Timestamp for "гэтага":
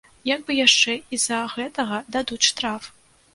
1.57-2.01